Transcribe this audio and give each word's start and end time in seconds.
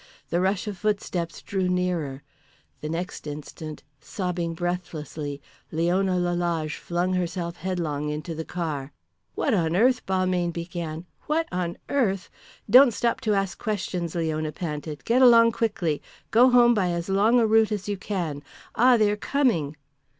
The 0.31 0.41
rush 0.41 0.65
of 0.65 0.79
footsteps 0.79 1.43
drew 1.43 1.69
nearer. 1.69 2.23
The 2.79 2.89
next 2.89 3.27
instant, 3.27 3.83
sobbing 3.99 4.55
breathlessly, 4.55 5.43
Leona 5.71 6.17
Lalage 6.17 6.77
flung 6.77 7.13
herself 7.13 7.57
headlong 7.57 8.09
into 8.09 8.33
the 8.33 8.43
car. 8.43 8.93
"What 9.35 9.53
on 9.53 9.75
earth," 9.75 10.03
Balmayne 10.07 10.49
began, 10.49 11.05
"what 11.27 11.47
on 11.51 11.77
earth" 11.87 12.31
"Don't 12.67 12.95
stop 12.95 13.21
to 13.21 13.35
ask 13.35 13.59
questions," 13.59 14.15
Leona 14.15 14.51
panted. 14.51 15.05
"Get 15.05 15.21
along 15.21 15.51
quickly. 15.51 16.01
Go 16.31 16.49
home 16.49 16.73
by 16.73 16.89
as 16.89 17.07
long 17.07 17.39
a 17.39 17.45
route 17.45 17.71
as 17.71 17.87
you 17.87 17.95
can. 17.95 18.41
Ah, 18.73 18.97
they 18.97 19.11
are 19.11 19.15
coming." 19.15 19.75